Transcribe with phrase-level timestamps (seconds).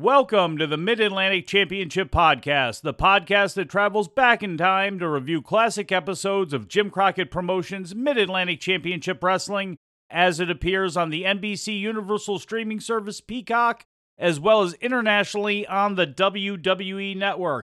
[0.00, 5.08] Welcome to the Mid Atlantic Championship Podcast, the podcast that travels back in time to
[5.08, 9.76] review classic episodes of Jim Crockett Promotions Mid Atlantic Championship Wrestling
[10.08, 13.82] as it appears on the NBC Universal streaming service Peacock,
[14.16, 17.64] as well as internationally on the WWE Network.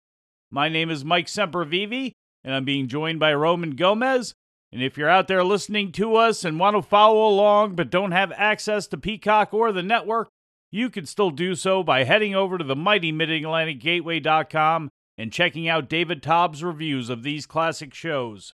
[0.50, 2.14] My name is Mike Sempervive,
[2.46, 4.36] and I'm being joined by Roman Gomez.
[4.72, 8.14] And if you're out there listening to us and want to follow along but don't
[8.14, 10.30] have access to Peacock or the network,
[10.72, 15.90] you can still do so by heading over to the mighty midatlanticgateway.com and checking out
[15.90, 18.54] David Tobbs' reviews of these classic shows.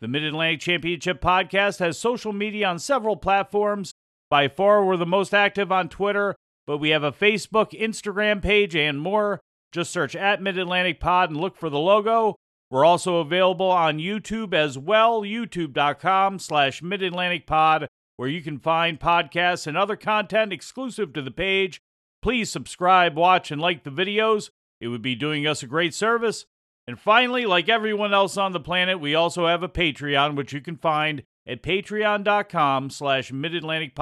[0.00, 3.92] The Mid Atlantic Championship podcast has social media on several platforms.
[4.28, 6.34] By far, we're the most active on Twitter,
[6.66, 9.40] but we have a Facebook, Instagram page, and more.
[9.72, 12.36] Just search at Mid Atlantic Pod and look for the logo.
[12.70, 17.86] We're also available on YouTube as well, youtube.com slash Mid Atlantic Pod
[18.16, 21.80] where you can find podcasts and other content exclusive to the page.
[22.22, 24.50] Please subscribe, watch, and like the videos.
[24.80, 26.46] It would be doing us a great service.
[26.86, 30.60] And finally, like everyone else on the planet, we also have a Patreon, which you
[30.60, 33.92] can find at patreon.com slash mid-Atlantic.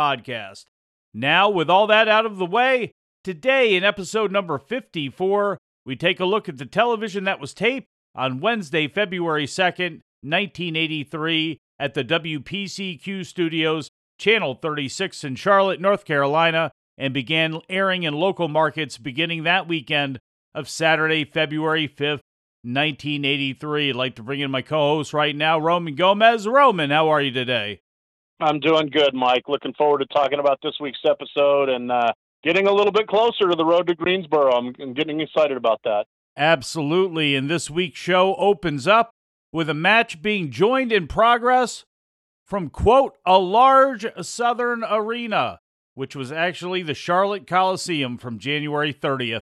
[1.14, 6.20] Now, with all that out of the way, today in episode number 54, we take
[6.20, 12.04] a look at the television that was taped on Wednesday, February 2nd, 1983 at the
[12.04, 19.44] WPCQ studios Channel 36 in Charlotte, North Carolina, and began airing in local markets beginning
[19.44, 20.18] that weekend
[20.54, 22.20] of Saturday, February 5th,
[22.64, 23.90] 1983.
[23.90, 26.46] I'd like to bring in my co host right now, Roman Gomez.
[26.46, 27.80] Roman, how are you today?
[28.40, 29.44] I'm doing good, Mike.
[29.48, 33.48] Looking forward to talking about this week's episode and uh, getting a little bit closer
[33.48, 34.52] to the road to Greensboro.
[34.52, 36.06] I'm, I'm getting excited about that.
[36.36, 37.36] Absolutely.
[37.36, 39.10] And this week's show opens up
[39.52, 41.84] with a match being joined in progress
[42.52, 45.58] from, quote, a large southern arena,
[45.94, 49.40] which was actually the Charlotte Coliseum from January 30th.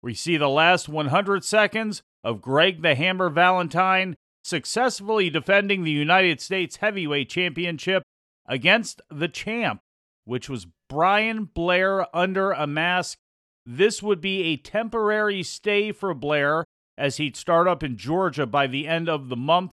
[0.00, 6.40] We see the last 100 seconds of Greg the Hammer Valentine successfully defending the United
[6.40, 8.02] States Heavyweight Championship
[8.46, 9.82] against the champ,
[10.24, 13.18] which was Brian Blair under a mask.
[13.66, 16.64] This would be a temporary stay for Blair
[16.96, 19.70] as he'd start up in Georgia by the end of the month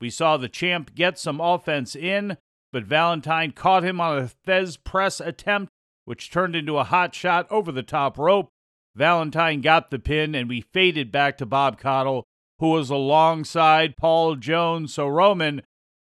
[0.00, 2.36] we saw the champ get some offense in,
[2.72, 5.72] but Valentine caught him on a Thesz press attempt,
[6.04, 8.50] which turned into a hot shot over the top rope.
[8.94, 12.24] Valentine got the pin, and we faded back to Bob Caudle,
[12.58, 14.94] who was alongside Paul Jones.
[14.94, 15.62] So, Roman,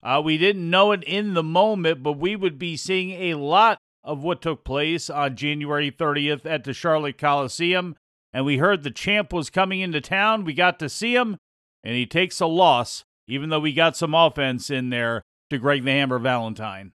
[0.02, 3.78] uh, we didn't know it in the moment, but we would be seeing a lot
[4.02, 7.96] of what took place on January 30th at the Charlotte Coliseum.
[8.32, 10.44] And we heard the champ was coming into town.
[10.44, 11.38] We got to see him,
[11.82, 15.84] and he takes a loss even though we got some offense in there to Greg
[15.84, 16.92] the Hammer Valentine.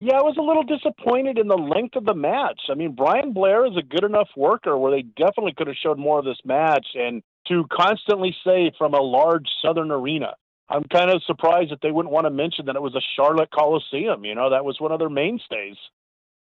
[0.00, 2.60] Yeah, I was a little disappointed in the length of the match.
[2.70, 5.98] I mean, Brian Blair is a good enough worker where they definitely could have showed
[5.98, 10.34] more of this match and to constantly say from a large southern arena.
[10.68, 13.50] I'm kind of surprised that they wouldn't want to mention that it was a Charlotte
[13.50, 14.24] Coliseum.
[14.24, 15.76] You know, that was one of their mainstays.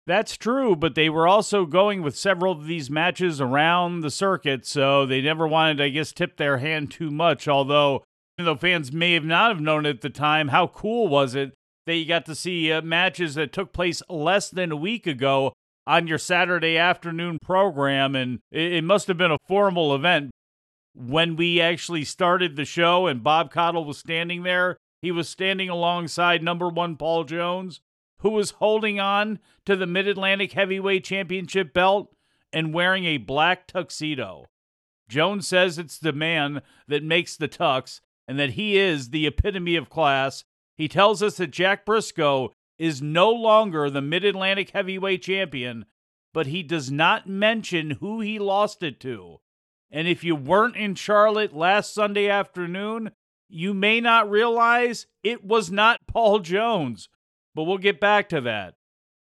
[0.07, 4.67] That's true, but they were also going with several of these matches around the circuit,
[4.67, 7.49] so they never wanted, I guess, tip their hand too much.
[7.49, 8.03] Although
[8.45, 11.53] though fans may have not have known at the time, how cool was it
[11.87, 15.53] that you got to see uh, matches that took place less than a week ago
[15.87, 18.15] on your Saturday afternoon program?
[18.15, 20.31] And it, it must have been a formal event.
[20.95, 25.69] When we actually started the show and Bob Caudle was standing there, he was standing
[25.69, 27.81] alongside number one Paul Jones,
[28.19, 32.13] who was holding on to the Mid Atlantic Heavyweight Championship belt
[32.53, 34.47] and wearing a black tuxedo.
[35.09, 39.75] Jones says it's the man that makes the tux, and that he is the epitome
[39.75, 40.45] of class.
[40.77, 45.85] He tells us that Jack Briscoe is no longer the Mid Atlantic heavyweight champion,
[46.33, 49.39] but he does not mention who he lost it to.
[49.91, 53.11] And if you weren't in Charlotte last Sunday afternoon,
[53.49, 57.09] you may not realize it was not Paul Jones.
[57.57, 58.75] But we'll get back to that.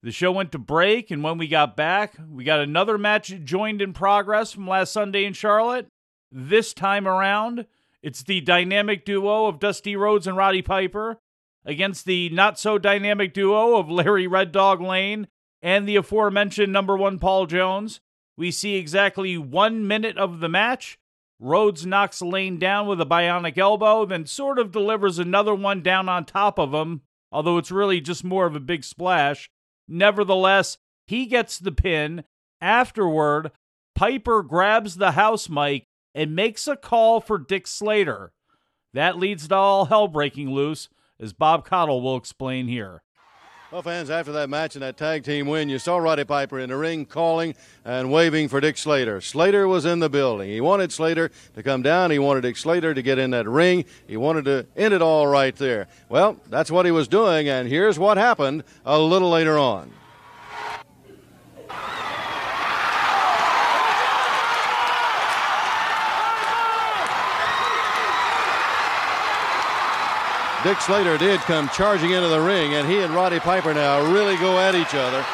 [0.03, 3.81] The show went to break, and when we got back, we got another match joined
[3.81, 5.87] in progress from last Sunday in Charlotte.
[6.31, 7.65] This time around,
[8.03, 11.19] it's the dynamic duo of Dusty Rhodes and Roddy Piper
[11.65, 15.29] against the not so dynamic duo of Larry Red Dog Lane
[15.63, 18.01] and the aforementioned number one Paul Jones.
[18.37, 20.99] We see exactly one minute of the match.
[21.39, 26.09] Rhodes knocks Lane down with a bionic elbow, then sort of delivers another one down
[26.09, 29.51] on top of him, although it's really just more of a big splash.
[29.89, 32.25] Nevertheless, he gets the pin.
[32.61, 33.53] Afterward,
[33.95, 38.33] Piper grabs the house mic and makes a call for Dick Slater.
[38.93, 40.89] That leads to all hell breaking loose,
[41.21, 43.03] as Bob Caudle will explain here.
[43.71, 46.71] Well, fans, after that match and that tag team win, you saw Roddy Piper in
[46.71, 47.55] the ring calling
[47.85, 49.21] and waving for Dick Slater.
[49.21, 50.51] Slater was in the building.
[50.51, 52.11] He wanted Slater to come down.
[52.11, 53.85] He wanted Dick Slater to get in that ring.
[54.09, 55.87] He wanted to end it all right there.
[56.09, 59.93] Well, that's what he was doing, and here's what happened a little later on.
[70.63, 74.37] Dick Slater did come charging into the ring, and he and Roddy Piper now really
[74.37, 75.25] go at each other.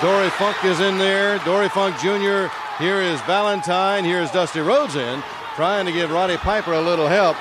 [0.00, 1.40] Dory Funk is in there.
[1.40, 2.46] Dory Funk Jr.
[2.78, 4.04] Here is Valentine.
[4.04, 5.24] Here is Dusty Rhodes in,
[5.56, 7.36] trying to give Roddy Piper a little help.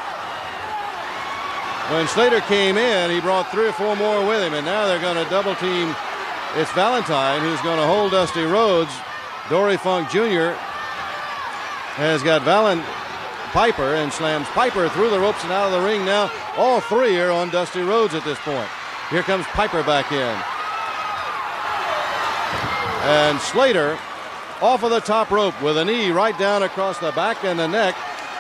[1.94, 5.02] When Slater came in, he brought three or four more with him, and now they're
[5.02, 5.96] going to double team.
[6.56, 8.92] It's Valentine who's going to hold Dusty Rhodes.
[9.50, 10.58] Dory Funk Jr.
[11.94, 13.01] has got Valentine
[13.52, 16.32] Piper and slams Piper through the ropes and out of the ring now.
[16.56, 18.70] All three are on Dusty Rhodes at this point.
[19.10, 20.42] Here comes Piper back in.
[23.04, 23.98] And Slater
[24.62, 27.68] off of the top rope with a knee right down across the back and the
[27.68, 27.96] neck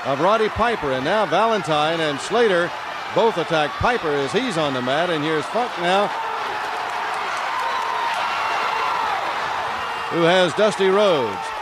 [0.06, 0.94] of Roddy Piper.
[0.94, 2.72] And now Valentine and Slater
[3.14, 5.10] both attack Piper as he's on the mat.
[5.10, 6.08] And here's Funk now,
[10.12, 11.61] who has Dusty Rhodes.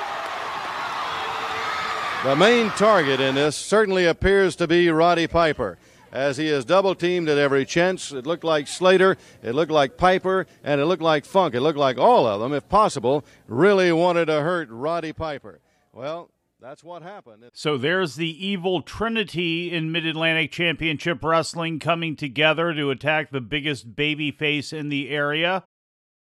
[2.25, 5.77] The main target in this certainly appears to be Roddy Piper.
[6.11, 9.95] As he is double teamed at every chance, it looked like Slater, it looked like
[9.95, 11.55] Piper, and it looked like Funk.
[11.55, 15.61] It looked like all of them, if possible, really wanted to hurt Roddy Piper.
[15.93, 16.29] Well,
[16.59, 17.45] that's what happened.
[17.53, 23.39] So there's the evil trinity in Mid Atlantic Championship Wrestling coming together to attack the
[23.39, 25.63] biggest baby face in the area.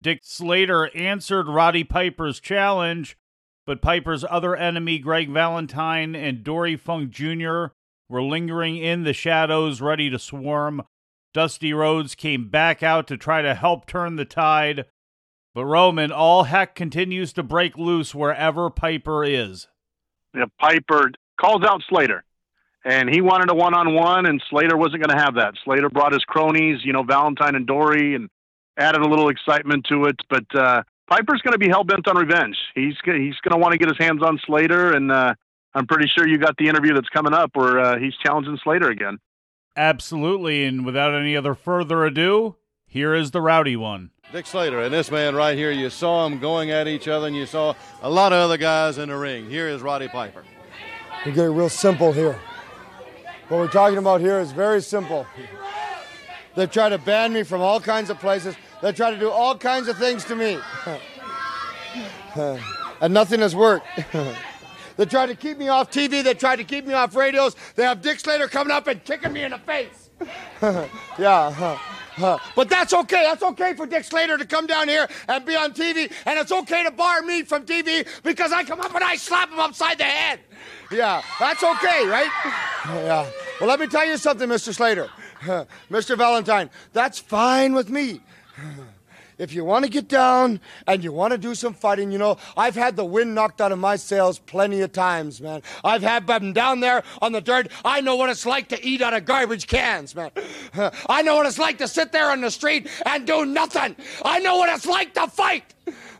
[0.01, 3.17] Dick Slater answered Roddy Piper's challenge
[3.71, 7.67] but Piper's other enemy, Greg Valentine and Dory Funk Jr.,
[8.09, 10.81] were lingering in the shadows, ready to swarm.
[11.33, 14.87] Dusty Rhodes came back out to try to help turn the tide.
[15.55, 19.69] But Roman, all heck continues to break loose wherever Piper is.
[20.35, 21.09] Yeah, Piper
[21.39, 22.25] calls out Slater,
[22.83, 25.53] and he wanted a one-on-one, and Slater wasn't going to have that.
[25.63, 28.27] Slater brought his cronies, you know, Valentine and Dory, and
[28.77, 30.19] added a little excitement to it.
[30.29, 32.55] But uh, Piper's going to be hell bent on revenge.
[32.73, 35.33] He's he's going to want to get his hands on Slater, and uh,
[35.73, 38.89] I'm pretty sure you got the interview that's coming up where uh, he's challenging Slater
[38.89, 39.17] again.
[39.75, 42.55] Absolutely, and without any other further ado,
[42.87, 44.11] here is the rowdy one.
[44.31, 47.35] Dick Slater and this man right here, you saw them going at each other, and
[47.35, 49.49] you saw a lot of other guys in the ring.
[49.49, 50.45] Here is Roddy Piper.
[51.25, 52.39] We get it real simple here.
[53.49, 55.27] What we're talking about here is very simple.
[56.55, 58.55] They try to ban me from all kinds of places.
[58.81, 60.59] They try to do all kinds of things to me.
[63.01, 63.85] and nothing has worked.
[64.97, 66.23] they try to keep me off TV.
[66.23, 67.55] They try to keep me off radios.
[67.75, 70.09] They have Dick Slater coming up and kicking me in the face.
[71.19, 71.77] yeah.
[72.55, 73.23] But that's okay.
[73.23, 76.51] That's okay for Dick Slater to come down here and be on TV, and it's
[76.51, 79.97] okay to bar me from TV because I come up and I slap him upside
[79.97, 80.39] the head.
[80.91, 82.29] Yeah, that's okay, right?
[82.85, 83.29] Yeah.
[83.59, 84.73] Well, let me tell you something, Mr.
[84.73, 85.09] Slater.
[85.89, 86.17] Mr.
[86.17, 88.21] Valentine, that's fine with me
[89.37, 92.37] if you want to get down and you want to do some fighting, you know,
[92.55, 95.61] I've had the wind knocked out of my sails plenty of times, man.
[95.83, 97.69] I've had them down there on the dirt.
[97.83, 100.31] I know what it's like to eat out of garbage cans, man.
[101.09, 103.95] I know what it's like to sit there on the street and do nothing.
[104.23, 105.73] I know what it's like to fight.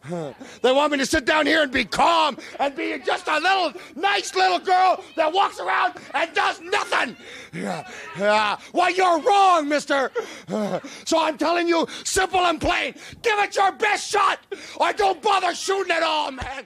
[0.10, 3.74] They want me to sit down here and be calm and be just a little
[3.96, 7.16] nice little girl that walks around and does nothing.
[7.54, 8.58] Yeah, yeah.
[8.72, 10.12] Why, you're wrong, mister.
[11.06, 14.40] So I'm telling you, simple and plain, give it your best shot
[14.80, 16.66] or don't bother shooting at all, man.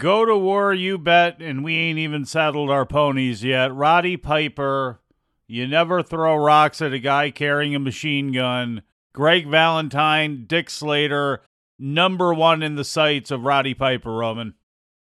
[0.00, 3.72] Go to war, you bet, and we ain't even saddled our ponies yet.
[3.72, 5.00] Roddy Piper,
[5.46, 8.82] you never throw rocks at a guy carrying a machine gun.
[9.12, 11.42] Greg Valentine, Dick Slater,
[11.82, 14.54] number one in the sights of Roddy Piper, Roman.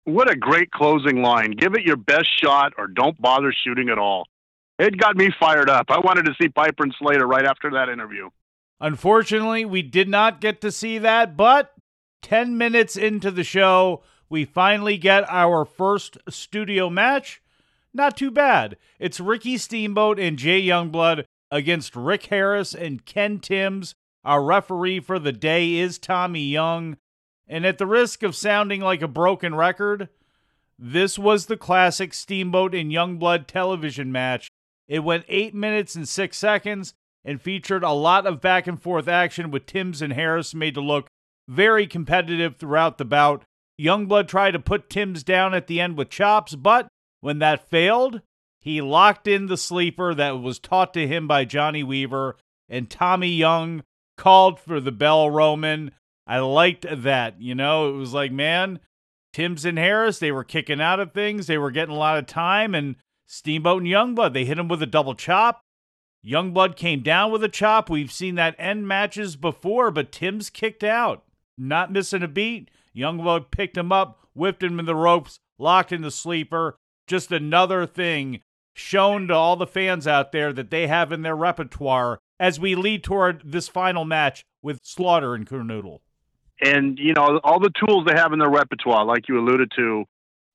[0.04, 1.50] What a great closing line.
[1.50, 4.26] Give it your best shot or don't bother shooting at all.
[4.78, 5.86] It got me fired up.
[5.90, 8.30] I wanted to see Piper and Slater right after that interview.
[8.80, 11.74] Unfortunately, we did not get to see that, but
[12.22, 17.42] 10 minutes into the show, we finally get our first studio match.
[17.92, 18.76] Not too bad.
[18.98, 25.18] It's Ricky Steamboat and Jay Youngblood against Rick Harris and Ken Timbs our referee for
[25.18, 26.96] the day is Tommy Young.
[27.48, 30.08] And at the risk of sounding like a broken record,
[30.78, 34.50] this was the classic Steamboat and Youngblood television match.
[34.88, 39.08] It went 8 minutes and 6 seconds and featured a lot of back and forth
[39.08, 41.08] action with Timbs and Harris made to look
[41.48, 43.44] very competitive throughout the bout.
[43.80, 46.88] Youngblood tried to put Timbs down at the end with chops, but
[47.20, 48.22] when that failed,
[48.60, 52.36] he locked in the sleeper that was taught to him by Johnny Weaver
[52.68, 53.82] and Tommy Young
[54.20, 55.92] called for the bell, Roman.
[56.26, 57.40] I liked that.
[57.40, 58.78] You know, it was like, man,
[59.32, 61.46] Timbs and Harris, they were kicking out of things.
[61.46, 62.74] They were getting a lot of time.
[62.74, 62.96] And
[63.26, 65.62] Steamboat and Youngblood, they hit him with a double chop.
[66.24, 67.88] Youngblood came down with a chop.
[67.88, 71.24] We've seen that end matches before, but Timbs kicked out.
[71.56, 72.70] Not missing a beat.
[72.94, 76.76] Youngblood picked him up, whipped him in the ropes, locked in the sleeper.
[77.06, 78.42] Just another thing
[78.74, 82.74] shown to all the fans out there that they have in their repertoire as we
[82.74, 86.00] lead toward this final match with Slaughter and Kernodle.
[86.62, 90.04] And, you know, all the tools they have in their repertoire, like you alluded to,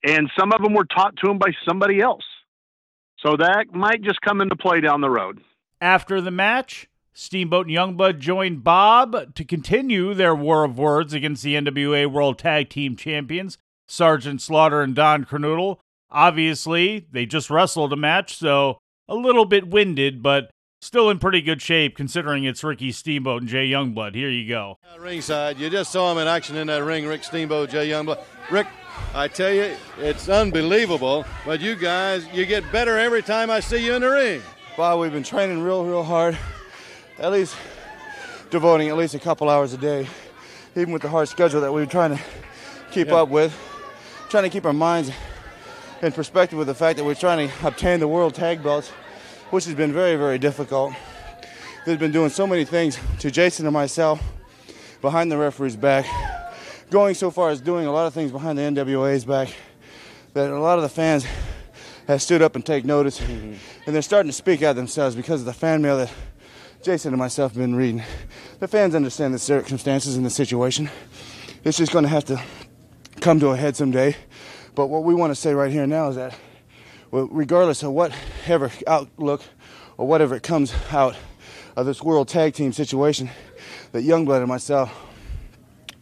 [0.04, 2.26] and some of them were taught to them by somebody else.
[3.20, 5.42] So that might just come into play down the road.
[5.80, 11.44] After the match, Steamboat and Youngblood joined Bob to continue their war of words against
[11.44, 15.78] the NWA World Tag Team Champions, Sergeant Slaughter and Don Kernodle.
[16.12, 20.52] Obviously, they just wrestled a match, so a little bit winded, but
[20.86, 24.14] still in pretty good shape considering it's Ricky Steamboat and Jay Youngblood.
[24.14, 24.78] Here you go.
[24.94, 28.24] Uh, ringside, you just saw him in action in that ring, Rick Steamboat, Jay Youngblood.
[28.52, 28.68] Rick,
[29.14, 33.84] I tell you, it's unbelievable, but you guys, you get better every time I see
[33.84, 34.42] you in the ring.
[34.78, 36.38] Bob, we've been training real, real hard,
[37.18, 37.56] at least
[38.52, 40.08] devoting at least a couple hours a day,
[40.76, 42.24] even with the hard schedule that we're trying to
[42.92, 43.16] keep yeah.
[43.16, 43.58] up with,
[44.30, 45.10] trying to keep our minds
[46.04, 48.92] in perspective with the fact that we're trying to obtain the world tag belts
[49.52, 50.94] which has been very, very difficult.
[51.86, 54.22] They've been doing so many things to Jason and myself
[55.02, 56.06] behind the referee's back,
[56.90, 59.54] going so far as doing a lot of things behind the NWA's back
[60.34, 61.26] that a lot of the fans
[62.08, 63.54] have stood up and take notice, mm-hmm.
[63.86, 66.12] and they're starting to speak out themselves because of the fan mail that
[66.84, 68.04] Jason and myself have been reading.
[68.60, 70.90] The fans understand the circumstances and the situation.
[71.64, 72.42] It's just going to have to
[73.22, 74.16] come to a head someday.
[74.76, 76.38] But what we want to say right here now is that
[77.12, 79.42] regardless of whatever outlook
[79.98, 81.16] or whatever it comes out
[81.76, 83.30] of this world tag team situation,
[83.92, 84.94] that Youngblood and myself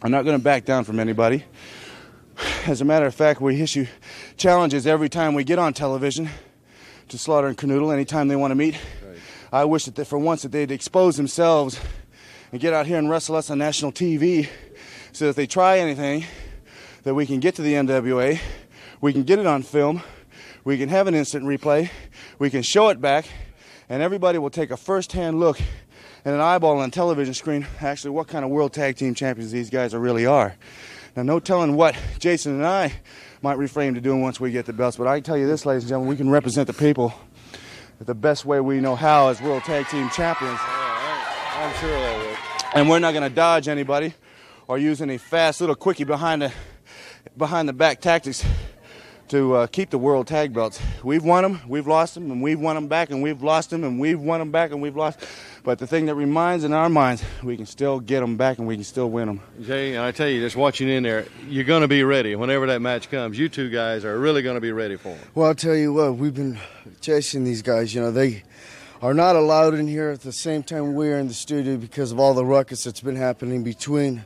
[0.02, 1.44] are not going to back down from anybody.
[2.66, 3.86] As a matter of fact, we issue
[4.36, 6.28] challenges every time we get on television
[7.08, 8.74] to Slaughter and Kernodle anytime they want to meet.
[9.06, 9.18] Right.
[9.52, 11.78] I wish that they, for once that they'd expose themselves
[12.50, 14.48] and get out here and wrestle us on national TV
[15.12, 16.24] so that if they try anything,
[17.04, 18.40] that we can get to the NWA,
[19.00, 20.02] we can get it on film,
[20.64, 21.90] we can have an instant replay,
[22.38, 23.26] we can show it back,
[23.88, 25.60] and everybody will take a first hand look
[26.24, 29.52] and an eyeball on a television screen actually what kind of world tag team champions
[29.52, 30.54] these guys are really are.
[31.16, 32.94] Now, no telling what Jason and I
[33.42, 35.66] might refrain to doing once we get the belts, but I can tell you this,
[35.66, 37.14] ladies and gentlemen, we can represent the people
[38.00, 40.58] the best way we know how as world tag team champions.
[40.58, 42.36] Yeah, I'm sure they will.
[42.74, 44.14] And we're not going to dodge anybody
[44.66, 46.52] or use any fast little quickie behind the
[47.36, 48.44] behind the back tactics
[49.34, 50.80] to uh, keep the world tag belts.
[51.02, 53.82] We've won them, we've lost them, and we've won them back, and we've lost them,
[53.82, 55.18] and we've won them back, and we've lost.
[55.64, 58.68] But the thing that reminds in our minds, we can still get them back, and
[58.68, 59.40] we can still win them.
[59.60, 62.68] Jay, and I tell you, just watching in there, you're going to be ready whenever
[62.68, 63.36] that match comes.
[63.36, 65.20] You two guys are really going to be ready for it.
[65.34, 66.60] Well, I'll tell you what, we've been
[67.00, 67.92] chasing these guys.
[67.92, 68.44] You know, they
[69.02, 72.20] are not allowed in here at the same time we're in the studio because of
[72.20, 74.24] all the ruckus that's been happening between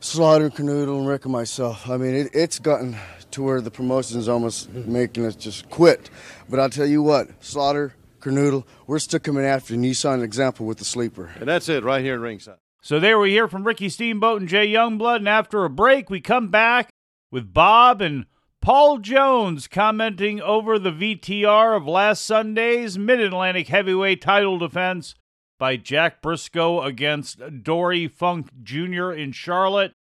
[0.00, 1.90] Slaughter, Kernodle, and Rick and myself.
[1.90, 2.96] I mean, it, it's gotten
[3.36, 6.08] to where the promotion is almost making us just quit.
[6.48, 10.14] But I'll tell you what, Slaughter, Kernodle, we're still coming after you, and you saw
[10.14, 11.30] an example with the sleeper.
[11.38, 12.56] And that's it right here in ringside.
[12.80, 16.20] So there we hear from Ricky Steamboat and Jay Youngblood, and after a break, we
[16.20, 16.88] come back
[17.30, 18.24] with Bob and
[18.62, 25.14] Paul Jones commenting over the VTR of last Sunday's Mid Atlantic Heavyweight title defense
[25.58, 29.12] by Jack Briscoe against Dory Funk Jr.
[29.12, 29.92] in Charlotte.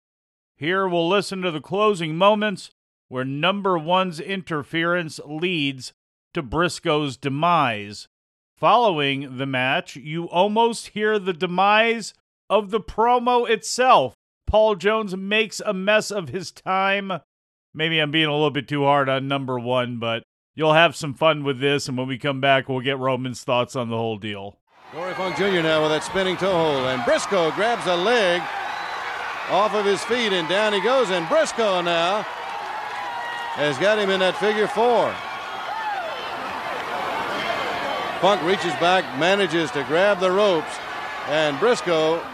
[0.56, 2.70] Here we'll listen to the closing moments
[3.08, 5.92] where number one's interference leads
[6.32, 8.08] to Briscoe's demise.
[8.56, 12.14] Following the match, you almost hear the demise
[12.48, 14.14] of the promo itself.
[14.46, 17.12] Paul Jones makes a mess of his time.
[17.72, 20.22] Maybe I'm being a little bit too hard on number one, but
[20.54, 23.74] you'll have some fun with this, and when we come back, we'll get Roman's thoughts
[23.74, 24.58] on the whole deal.
[24.92, 25.62] Dory Funk Jr.
[25.62, 28.40] now with that spinning toe hold, and Briscoe grabs a leg
[29.50, 32.24] off of his feet, and down he goes, and Briscoe now
[33.54, 35.14] has got him in that figure four.
[38.20, 40.74] Funk reaches back, manages to grab the ropes,
[41.28, 42.24] and Briscoe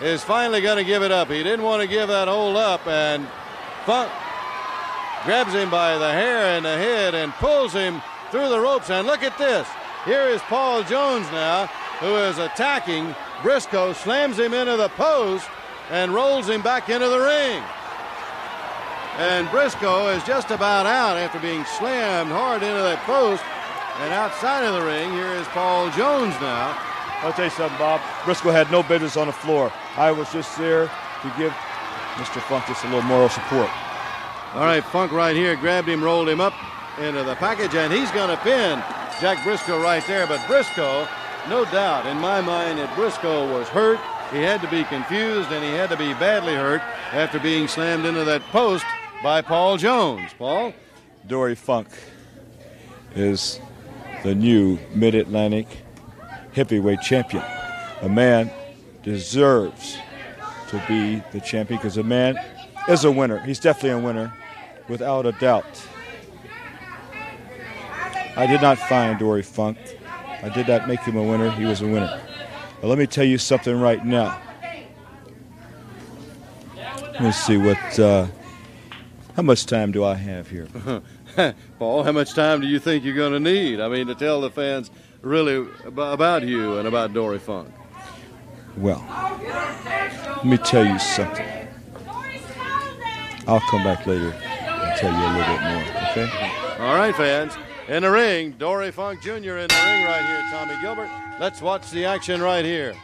[0.00, 1.28] is finally going to give it up.
[1.28, 3.26] He didn't want to give that hold up, and
[3.84, 4.10] Funk
[5.24, 8.90] grabs him by the hair and the head and pulls him through the ropes.
[8.90, 9.68] And look at this.
[10.04, 11.66] Here is Paul Jones now,
[12.00, 15.48] who is attacking Briscoe, slams him into the post,
[15.90, 17.62] and rolls him back into the ring.
[19.20, 23.44] And Briscoe is just about out after being slammed hard into that post.
[24.00, 26.72] And outside of the ring, here is Paul Jones now.
[27.20, 28.00] I'll tell you something, Bob.
[28.24, 29.70] Briscoe had no business on the floor.
[29.98, 31.52] I was just there to give
[32.16, 32.40] Mr.
[32.48, 33.68] Funk just a little moral support.
[34.54, 36.54] All right, Funk right here grabbed him, rolled him up
[36.98, 38.82] into the package, and he's going to pin
[39.20, 40.26] Jack Briscoe right there.
[40.26, 41.06] But Briscoe,
[41.50, 44.00] no doubt in my mind that Briscoe was hurt.
[44.32, 46.80] He had to be confused and he had to be badly hurt
[47.12, 48.86] after being slammed into that post
[49.22, 50.32] by Paul Jones.
[50.38, 50.72] Paul?
[51.26, 51.88] Dory Funk
[53.14, 53.60] is
[54.22, 55.66] the new Mid Atlantic
[56.54, 57.44] heavyweight champion.
[58.02, 58.50] A man
[59.02, 59.98] deserves
[60.68, 62.36] to be the champion because a man
[62.88, 63.38] is a winner.
[63.40, 64.32] He's definitely a winner,
[64.88, 65.86] without a doubt.
[68.36, 69.78] I did not find Dory Funk.
[70.42, 71.50] I did not make him a winner.
[71.50, 72.20] He was a winner.
[72.80, 74.40] But let me tell you something right now.
[77.12, 77.98] Let me see what.
[77.98, 78.26] Uh,
[79.40, 80.68] how much time do I have here?
[81.78, 83.80] Paul, how much time do you think you're going to need?
[83.80, 84.90] I mean, to tell the fans
[85.22, 87.72] really about you and about Dory Funk.
[88.76, 89.02] Well,
[89.42, 91.48] let me tell you something.
[93.46, 96.78] I'll come back later and tell you a little bit more, okay?
[96.78, 97.54] All right, fans.
[97.88, 99.32] In the ring, Dory Funk Jr.
[99.32, 101.08] in the ring right here, Tommy Gilbert.
[101.40, 102.94] Let's watch the action right here.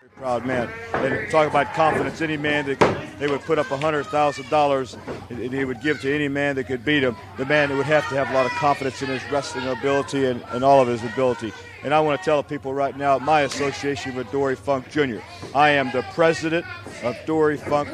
[0.00, 0.68] Very proud man.
[0.92, 2.20] And talk about confidence.
[2.20, 6.28] Any man that could, they would put up $100,000 and he would give to any
[6.28, 7.16] man that could beat him.
[7.38, 10.26] The man that would have to have a lot of confidence in his wrestling ability
[10.26, 11.50] and, and all of his ability.
[11.84, 15.20] And I want to tell people right now my association with Dory Funk Jr.
[15.54, 16.66] I am the president
[17.02, 17.88] of Dory Funk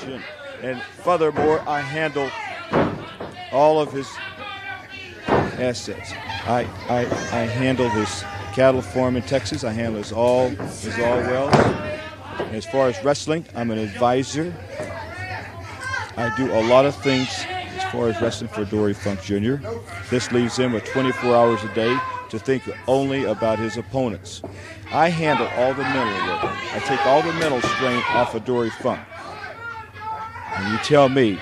[0.00, 0.18] Jr.
[0.62, 2.28] And furthermore, I handle
[3.52, 4.10] all of his
[5.28, 6.10] assets.
[6.12, 9.62] I, I, I handle his cattle farm in Texas.
[9.62, 11.94] I handle his all his all wells.
[12.52, 14.54] As far as wrestling, I'm an advisor.
[16.16, 19.56] I do a lot of things as far as wrestling for Dory Funk Jr.
[20.10, 21.98] This leaves him with 24 hours a day
[22.30, 24.42] to think only about his opponents.
[24.92, 26.44] I handle all the mental work.
[26.44, 29.00] I take all the mental strain off of Dory Funk.
[30.56, 31.38] And you tell me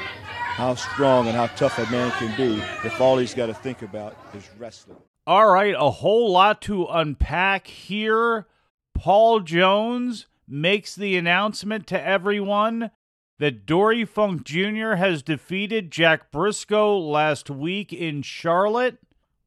[0.55, 3.83] how strong and how tough a man can be if all he's got to think
[3.83, 4.99] about is wrestling.
[5.27, 8.47] All right, a whole lot to unpack here.
[8.95, 12.91] Paul Jones makes the announcement to everyone
[13.39, 14.95] that Dory Funk Jr.
[14.95, 18.99] has defeated Jack Briscoe last week in Charlotte.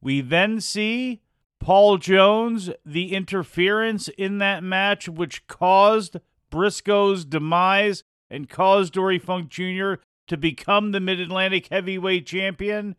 [0.01, 1.21] We then see
[1.59, 6.17] Paul Jones, the interference in that match, which caused
[6.49, 9.93] Briscoe's demise and caused Dory Funk Jr.
[10.27, 12.95] to become the Mid Atlantic Heavyweight Champion.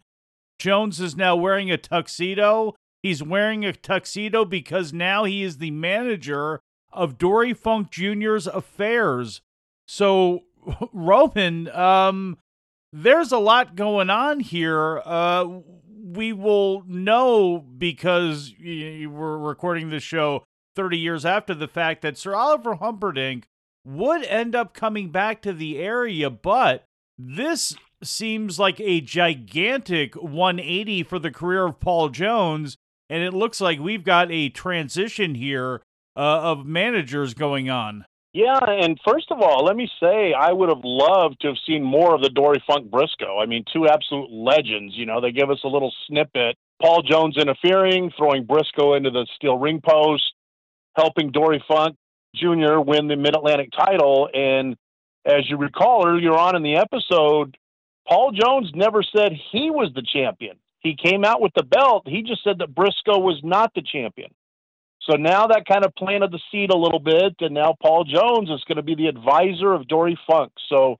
[0.59, 2.75] Jones is now wearing a tuxedo.
[3.03, 6.61] He's wearing a tuxedo because now he is the manager
[6.97, 9.41] of Dory Funk Jr.'s affairs.
[9.87, 10.45] So,
[10.93, 12.39] Roman, um,
[12.93, 15.03] there's a lot going on here.
[15.05, 15.61] Uh,
[16.03, 22.35] we will know because we're recording this show 30 years after the fact that Sir
[22.35, 23.45] Oliver Humperdink
[23.85, 26.85] would end up coming back to the area, but
[27.19, 32.77] this seems like a gigantic 180 for the career of Paul Jones,
[33.09, 35.83] and it looks like we've got a transition here
[36.17, 38.07] Uh, of managers going on.
[38.33, 41.83] Yeah, and first of all, let me say I would have loved to have seen
[41.83, 43.39] more of the Dory Funk Briscoe.
[43.39, 44.95] I mean, two absolute legends.
[44.95, 46.57] You know, they give us a little snippet.
[46.83, 50.23] Paul Jones interfering, throwing Briscoe into the steel ring post,
[50.97, 51.97] helping Dory Funk
[52.35, 52.81] Jr.
[52.81, 54.29] win the Mid Atlantic title.
[54.33, 54.77] And
[55.25, 57.57] as you recall earlier on in the episode,
[58.07, 60.57] Paul Jones never said he was the champion.
[60.81, 62.05] He came out with the belt.
[62.07, 64.31] He just said that Briscoe was not the champion.
[65.09, 68.51] So now that kind of planted the seed a little bit, and now Paul Jones
[68.51, 70.53] is going to be the advisor of Dory Funk.
[70.69, 70.97] So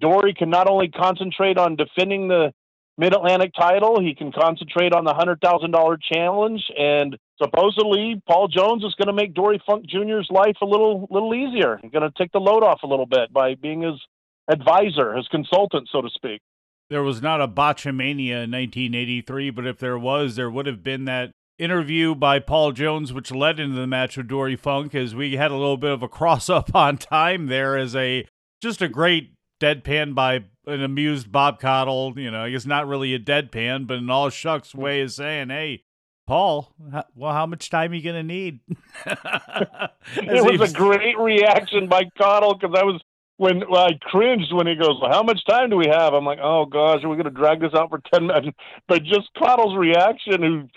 [0.00, 2.52] Dory can not only concentrate on defending the
[2.96, 8.48] Mid Atlantic title, he can concentrate on the hundred thousand dollar challenge, and supposedly Paul
[8.48, 11.78] Jones is going to make Dory Funk Jr.'s life a little little easier.
[11.80, 14.00] He's going to take the load off a little bit by being his
[14.48, 16.40] advisor, his consultant, so to speak.
[16.90, 21.04] There was not a botchamania in 1983, but if there was, there would have been
[21.04, 25.36] that interview by Paul Jones, which led into the match with Dory Funk, as we
[25.36, 28.26] had a little bit of a cross up on time there as a
[28.62, 32.14] just a great deadpan by an amused Bob Caudle.
[32.16, 35.82] You know, he's not really a deadpan, but in all shucks way of saying, hey,
[36.26, 36.74] Paul,
[37.14, 38.60] well, how much time are you going to need?
[39.06, 43.00] it was a great reaction by Caudle because I was
[43.38, 46.24] when well, I cringed when he goes, well, "How much time do we have?" I'm
[46.24, 48.48] like, "Oh gosh, are we going to drag this out for ten minutes?"
[48.88, 50.68] But just Caudle's reaction, who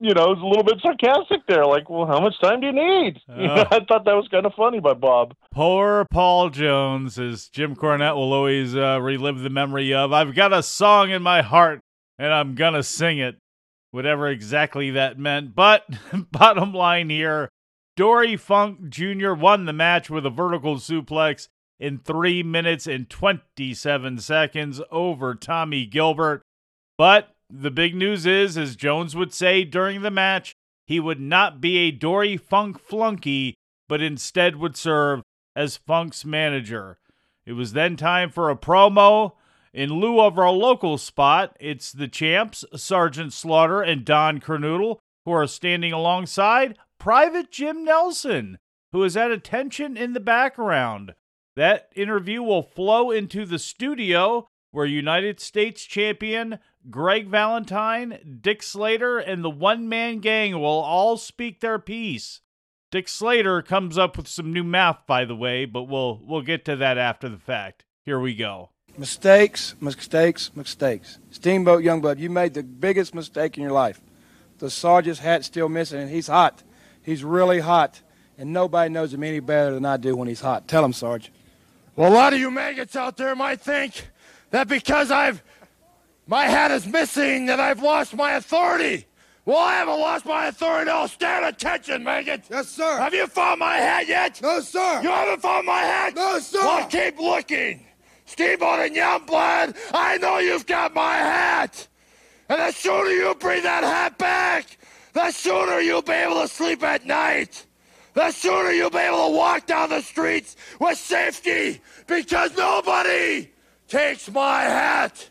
[0.00, 1.66] you know, is a little bit sarcastic there.
[1.66, 3.20] Like, well, how much time do you need?
[3.28, 5.34] You know, I thought that was kind of funny by Bob.
[5.52, 10.12] Poor Paul Jones, as Jim Cornette will always uh, relive the memory of.
[10.12, 11.80] I've got a song in my heart,
[12.18, 13.36] and I'm gonna sing it.
[13.92, 15.54] whatever exactly that meant.
[15.54, 15.84] But
[16.32, 17.48] bottom line here
[17.96, 19.32] Dory Funk Jr.
[19.34, 25.86] won the match with a vertical suplex in 3 minutes and 27 seconds over Tommy
[25.86, 26.42] Gilbert.
[26.96, 30.54] But the big news is, as Jones would say during the match,
[30.86, 33.54] he would not be a Dory Funk flunky,
[33.88, 35.22] but instead would serve
[35.54, 36.98] as Funk's manager.
[37.44, 39.32] It was then time for a promo.
[39.72, 45.32] In lieu of our local spot, it's the champs, Sergeant Slaughter and Don Kernodle, who
[45.32, 48.58] are standing alongside Private Jim Nelson,
[48.92, 51.14] who is at attention in the background.
[51.56, 59.18] That interview will flow into the studio where United States champion Greg Valentine, Dick Slater,
[59.18, 62.40] and the one man gang will all speak their piece.
[62.90, 66.64] Dick Slater comes up with some new math, by the way, but we'll we'll get
[66.64, 67.84] to that after the fact.
[68.04, 68.70] Here we go.
[68.98, 71.18] Mistakes, mistakes, mistakes.
[71.30, 74.00] Steamboat Youngblood, you made the biggest mistake in your life.
[74.58, 76.62] The sergeant's hat's still missing, and he's hot.
[77.02, 78.02] He's really hot,
[78.36, 80.66] and nobody knows him any better than I do when he's hot.
[80.66, 81.30] Tell him, Sarge.
[81.94, 84.09] Well, a lot of you maggots out there might think
[84.50, 85.42] that because I've
[86.26, 89.06] my hat is missing that I've lost my authority.
[89.44, 90.88] Well, I haven't lost my authority.
[90.88, 92.44] I'll stand attention, maggot.
[92.48, 92.98] Yes, sir.
[92.98, 94.40] Have you found my hat yet?
[94.40, 95.00] No, sir.
[95.02, 96.14] You haven't found my hat?
[96.14, 96.60] No, sir.
[96.60, 97.84] Well, keep looking.
[98.26, 101.88] Steamboat and Youngblood, I know you've got my hat.
[102.48, 104.78] And the sooner you bring that hat back,
[105.14, 107.66] the sooner you'll be able to sleep at night.
[108.14, 113.50] The sooner you'll be able to walk down the streets with safety because nobody
[113.90, 115.28] takes my hat.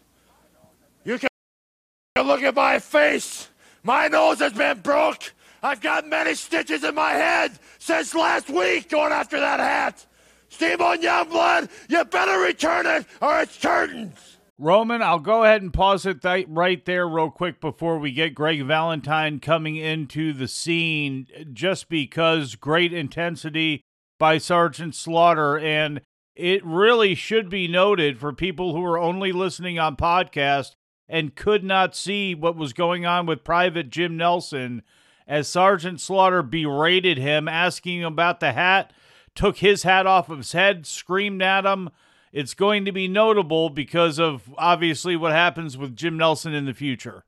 [1.06, 3.48] You can look at my face.
[3.84, 5.34] My nose has been broke.
[5.63, 10.06] I've got many stitches in my head since last week going after that hat.
[10.50, 14.38] Steamboat Youngblood, you better return it or it's curtains.
[14.58, 18.36] Roman, I'll go ahead and pause it th- right there, real quick, before we get
[18.36, 23.82] Greg Valentine coming into the scene, just because great intensity
[24.17, 25.58] by Sergeant Slaughter.
[25.58, 26.02] And
[26.36, 30.76] it really should be noted for people who are only listening on podcast
[31.08, 34.84] and could not see what was going on with Private Jim Nelson
[35.28, 38.94] as Sergeant Slaughter berated him, asking about the hat
[39.36, 41.89] took his hat off of his head, screamed at him.
[42.34, 46.74] It's going to be notable because of obviously what happens with Jim Nelson in the
[46.74, 47.24] future.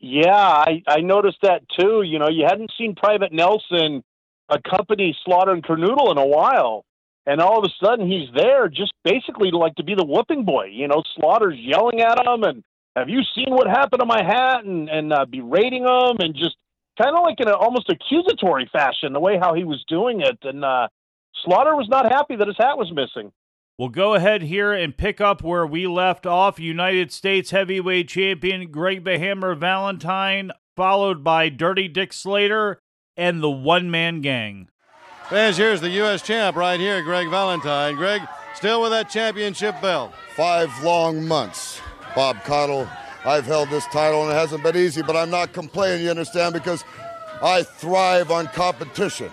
[0.00, 2.02] Yeah, I, I noticed that too.
[2.02, 4.02] You know, you hadn't seen Private Nelson
[4.48, 6.84] accompany Slaughter and Kernodle in a while.
[7.26, 10.66] And all of a sudden he's there just basically like to be the whooping boy.
[10.72, 12.62] You know, Slaughter's yelling at him and
[12.96, 16.56] have you seen what happened to my hat and, and uh, berating him and just
[16.96, 20.38] kind of like in an almost accusatory fashion, the way how he was doing it.
[20.42, 20.88] And uh,
[21.44, 23.32] Slaughter was not happy that his hat was missing.
[23.78, 26.60] We'll go ahead here and pick up where we left off.
[26.60, 32.78] United States heavyweight champion Greg the Hammer Valentine, followed by Dirty Dick Slater
[33.16, 34.68] and the One Man Gang.
[35.28, 36.22] Fans, here's the U.S.
[36.22, 37.96] champ right here, Greg Valentine.
[37.96, 38.22] Greg,
[38.54, 40.12] still with that championship belt.
[40.36, 41.80] Five long months.
[42.14, 42.88] Bob Caudle
[43.26, 46.52] I've held this title and it hasn't been easy, but I'm not complaining, you understand,
[46.52, 46.84] because
[47.42, 49.30] I thrive on competition.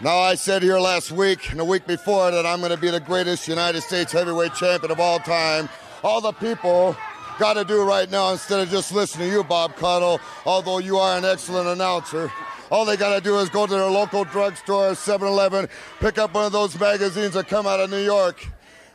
[0.00, 2.90] Now, I said here last week and the week before that I'm going to be
[2.90, 5.68] the greatest United States heavyweight champion of all time.
[6.04, 6.96] All the people
[7.40, 10.96] got to do right now, instead of just listening to you, Bob Caudle, although you
[10.96, 12.30] are an excellent announcer,
[12.70, 15.68] all they got to do is go to their local drugstore, 7 Eleven,
[16.00, 18.46] pick up one of those magazines that come out of New York,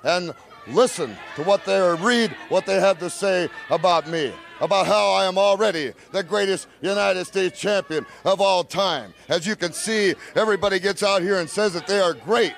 [0.04, 0.34] and
[0.68, 5.12] listen to what they or read what they have to say about me, about how
[5.12, 9.14] I am already the greatest United States champion of all time.
[9.28, 12.56] As you can see, everybody gets out here and says that they are great.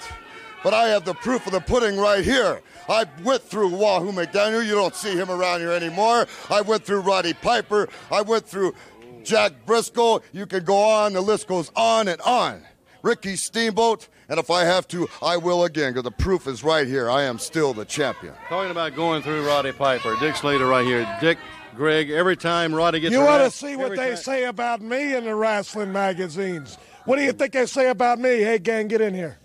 [0.63, 2.61] But I have the proof of the pudding right here.
[2.87, 4.65] I went through Wahoo McDaniel.
[4.65, 6.27] You don't see him around here anymore.
[6.49, 7.89] I went through Roddy Piper.
[8.11, 8.75] I went through
[9.23, 10.21] Jack Briscoe.
[10.31, 11.13] You can go on.
[11.13, 12.63] The list goes on and on.
[13.03, 14.07] Ricky Steamboat.
[14.29, 17.09] And if I have to, I will again, because the proof is right here.
[17.09, 18.33] I am still the champion.
[18.47, 21.17] Talking about going through Roddy Piper, Dick Slater right here.
[21.19, 21.37] Dick,
[21.75, 24.17] Greg, every time Roddy gets You want to see what they time.
[24.17, 26.77] say about me in the wrestling magazines.
[27.05, 28.41] What do you think they say about me?
[28.41, 29.37] Hey, gang, get in here.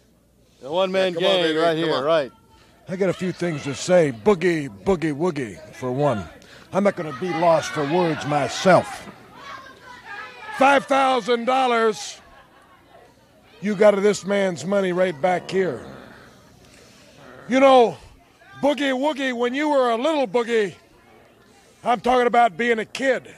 [0.61, 2.33] The one man yeah, gang on, right here, right.
[2.89, 4.13] I got a few things to say.
[4.13, 6.25] Boogie, boogie, woogie, for one.
[6.73, 9.09] I'm not going to be lost for words myself.
[10.57, 12.21] $5,000
[13.61, 15.85] you got this man's money right back here.
[17.49, 17.97] You know,
[18.63, 20.75] Boogie Woogie, when you were a little boogie,
[21.85, 23.35] I'm talking about being a kid.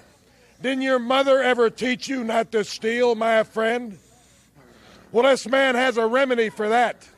[0.61, 3.99] Didn't your mother ever teach you not to steal, my friend?
[5.13, 7.09] Well, this man has a remedy for that.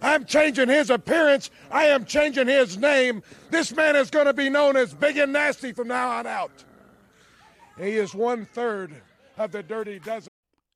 [0.00, 1.50] I'm changing his appearance.
[1.70, 3.22] I am changing his name.
[3.50, 6.64] This man is going to be known as Big and Nasty from now on out.
[7.82, 9.02] He is one third
[9.36, 10.28] of the Dirty Dozen.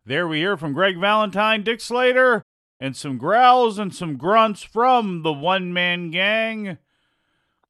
[0.04, 2.42] There we hear from Greg Valentine, Dick Slater,
[2.80, 6.78] and some growls and some grunts from the one man gang,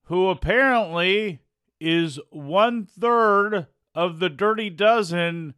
[0.04, 1.40] who apparently
[1.78, 5.52] is one third of the Dirty Dozen,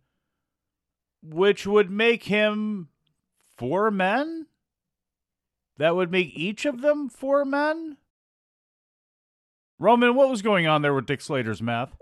[1.22, 2.88] which would make him
[3.56, 4.46] four men?
[5.76, 7.98] That would make each of them four men?
[9.78, 11.96] Roman, what was going on there with Dick Slater's math?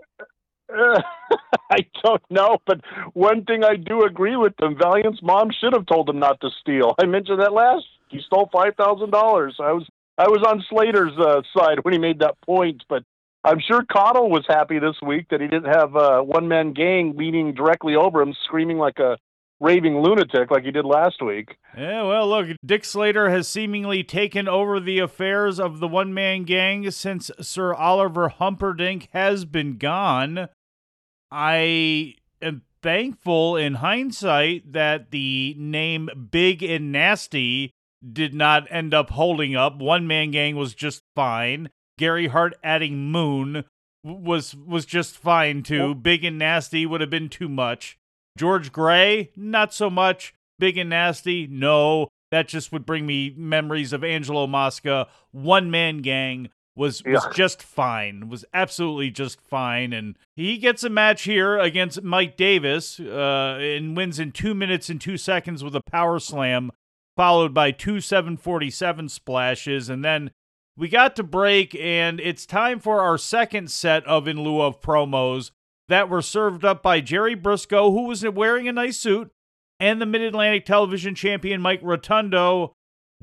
[0.69, 1.01] Uh,
[1.71, 2.81] I don't know, but
[3.13, 6.49] one thing I do agree with them: Valiant's mom should have told him not to
[6.61, 6.95] steal.
[6.99, 7.85] I mentioned that last.
[8.09, 9.55] He stole five thousand dollars.
[9.59, 9.85] I was
[10.17, 13.03] I was on Slater's uh, side when he made that point, but
[13.43, 17.15] I'm sure Caudle was happy this week that he didn't have a one man gang
[17.15, 19.17] leaning directly over him, screaming like a
[19.59, 21.55] raving lunatic like he did last week.
[21.75, 26.43] Yeah, well, look, Dick Slater has seemingly taken over the affairs of the one man
[26.43, 30.49] gang since Sir Oliver Humperdink has been gone.
[31.31, 37.71] I am thankful in hindsight that the name Big and Nasty
[38.13, 39.77] did not end up holding up.
[39.77, 41.69] One man gang was just fine.
[41.97, 43.65] Gary Hart adding Moon
[44.03, 45.95] was was just fine too.
[45.95, 47.97] Big and nasty would have been too much.
[48.37, 50.33] George Gray, not so much.
[50.59, 52.07] Big and nasty, no.
[52.31, 55.07] That just would bring me memories of Angelo Mosca.
[55.31, 57.31] One man gang was was Yeah.
[57.33, 58.29] just fine.
[58.29, 59.91] Was absolutely just fine.
[59.91, 64.89] And he gets a match here against Mike Davis, uh, and wins in two minutes
[64.89, 66.71] and two seconds with a power slam,
[67.15, 70.31] followed by two 747 splashes, and then
[70.77, 74.79] we got to break, and it's time for our second set of In Lieu of
[74.79, 75.49] promos
[75.87, 79.31] that were served up by Jerry Briscoe, who was wearing a nice suit,
[79.79, 82.73] and the Mid Atlantic Television Champion Mike Rotundo.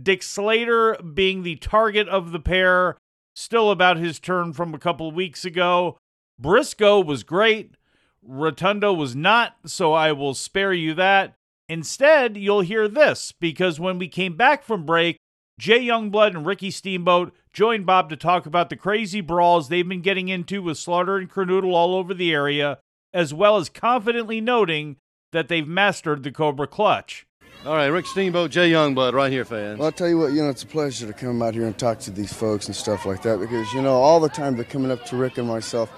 [0.03, 2.97] Dick Slater being the target of the pair,
[3.35, 5.99] still about his turn from a couple weeks ago.
[6.39, 7.77] Briscoe was great.
[8.23, 11.35] Rotundo was not, so I will spare you that.
[11.69, 15.19] Instead, you'll hear this because when we came back from break,
[15.59, 20.01] Jay Youngblood and Ricky Steamboat joined Bob to talk about the crazy brawls they've been
[20.01, 22.79] getting into with Slaughter and Kernodle all over the area,
[23.13, 24.97] as well as confidently noting
[25.33, 27.27] that they've mastered the Cobra Clutch.
[27.67, 29.79] All right, Rick Steamboat, Jay Youngblood, right here, fans.
[29.79, 31.77] Well, I'll tell you what, you know, it's a pleasure to come out here and
[31.79, 34.67] talk to these folks and stuff like that because, you know, all the time they're
[34.67, 35.91] coming up to Rick and myself,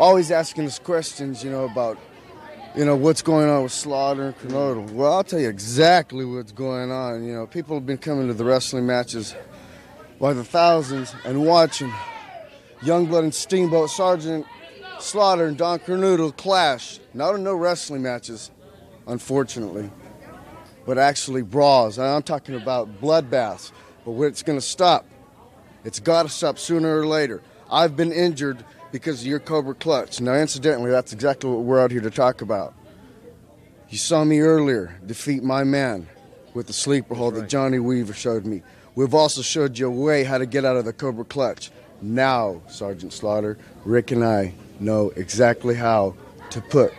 [0.00, 1.98] always asking us questions, you know, about,
[2.74, 4.90] you know, what's going on with Slaughter and Kernodle.
[4.90, 7.24] Well, I'll tell you exactly what's going on.
[7.24, 9.36] You know, people have been coming to the wrestling matches
[10.20, 11.92] by the thousands and watching
[12.80, 14.46] Youngblood and Steamboat, Sergeant
[14.98, 16.98] Slaughter and Don Kernodle clash.
[17.14, 18.50] Not in no wrestling matches,
[19.06, 19.92] unfortunately
[20.88, 21.98] but actually brawls.
[21.98, 23.72] And I'm talking about bloodbaths.
[24.06, 25.04] But when it's going to stop,
[25.84, 27.42] it's got to stop sooner or later.
[27.70, 30.18] I've been injured because of your Cobra Clutch.
[30.22, 32.72] Now, incidentally, that's exactly what we're out here to talk about.
[33.90, 36.08] You saw me earlier defeat my man
[36.54, 38.62] with the sleeper hold that Johnny Weaver showed me.
[38.94, 41.70] We've also showed you a way how to get out of the Cobra Clutch.
[42.00, 46.14] Now, Sergeant Slaughter, Rick and I know exactly how
[46.48, 46.94] to put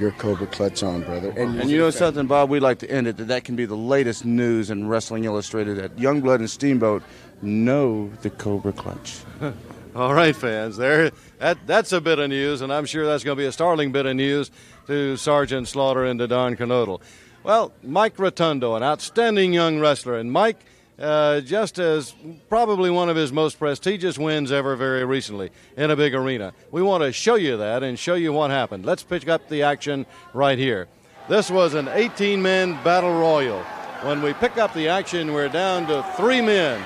[0.00, 1.30] your Cobra Clutch on, brother.
[1.36, 2.50] And you know something, Bob?
[2.50, 5.76] We'd like to end it that that can be the latest news in Wrestling Illustrated
[5.76, 7.02] that Youngblood and Steamboat
[7.42, 9.20] know the Cobra Clutch.
[9.94, 10.76] All right, fans.
[10.76, 13.52] There, that that's a bit of news, and I'm sure that's going to be a
[13.52, 14.50] startling bit of news
[14.86, 17.00] to Sergeant Slaughter and to Don Kernodle.
[17.42, 20.60] Well, Mike Rotundo, an outstanding young wrestler, and Mike,
[21.00, 22.14] uh, just as
[22.48, 26.52] probably one of his most prestigious wins ever, very recently in a big arena.
[26.70, 28.84] We want to show you that and show you what happened.
[28.84, 30.88] Let's pick up the action right here.
[31.28, 33.62] This was an 18-man battle royal.
[34.02, 36.82] When we pick up the action, we're down to three men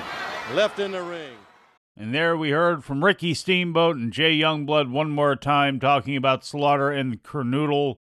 [0.53, 1.33] left in the ring.
[1.97, 6.45] And there we heard from Ricky Steamboat and Jay Youngblood one more time talking about
[6.45, 7.95] Slaughter and Kernodle.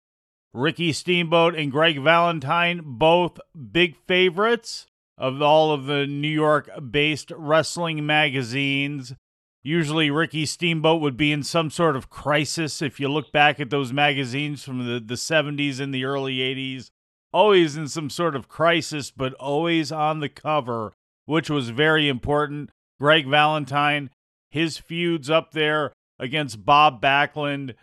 [0.52, 3.38] Ricky Steamboat and Greg Valentine, both
[3.72, 4.86] big favorites
[5.20, 9.14] of all of the New York based wrestling magazines.
[9.62, 13.68] Usually, Ricky Steamboat would be in some sort of crisis if you look back at
[13.68, 16.88] those magazines from the, the 70s and the early 80s.
[17.32, 20.94] Always in some sort of crisis, but always on the cover,
[21.26, 22.70] which was very important.
[22.98, 24.08] Greg Valentine,
[24.50, 27.74] his feuds up there against Bob Backlund.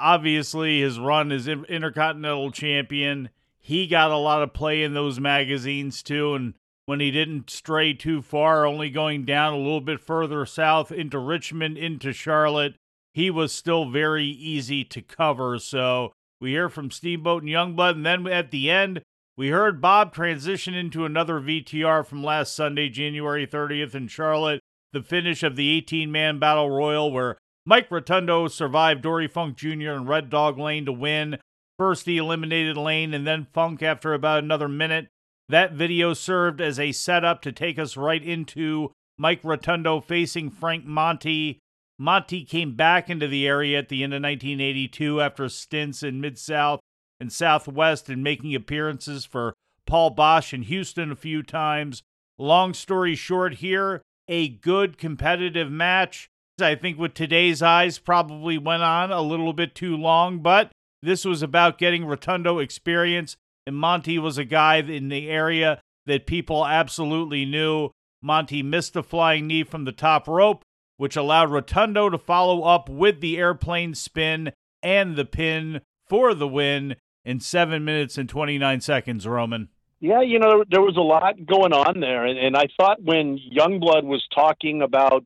[0.00, 3.30] Obviously, his run as Intercontinental Champion.
[3.60, 6.34] He got a lot of play in those magazines too.
[6.34, 6.54] And
[6.86, 11.18] when he didn't stray too far, only going down a little bit further south into
[11.18, 12.74] Richmond, into Charlotte,
[13.14, 15.58] he was still very easy to cover.
[15.58, 17.92] So we hear from Steamboat and Youngblood.
[17.92, 19.02] And then at the end,
[19.36, 24.60] We heard Bob transition into another VTR from last Sunday, January 30th in Charlotte,
[24.92, 29.92] the finish of the 18 man battle royal where Mike Rotundo survived Dory Funk Jr.
[29.92, 31.38] and Red Dog Lane to win.
[31.78, 35.08] First, he eliminated Lane and then Funk after about another minute.
[35.52, 40.86] That video served as a setup to take us right into Mike Rotundo facing Frank
[40.86, 41.58] Monte.
[41.98, 46.38] Monte came back into the area at the end of 1982 after stints in Mid
[46.38, 46.80] South
[47.20, 49.52] and Southwest and making appearances for
[49.86, 52.02] Paul Boesch in Houston a few times.
[52.38, 56.30] Long story short, here, a good competitive match.
[56.62, 61.26] I think with today's eyes probably went on a little bit too long, but this
[61.26, 63.36] was about getting Rotundo experience,
[63.66, 67.90] and Monte was a guy in the area that people absolutely knew.
[68.20, 70.64] Monte missed the flying knee from the top rope,
[70.96, 76.48] which allowed Rotundo to follow up with the airplane spin and the pin for the
[76.48, 79.68] win in seven minutes and 29 seconds, Roman.
[80.00, 82.26] Yeah, you know, there was a lot going on there.
[82.26, 85.24] And, and I thought when Youngblood was talking about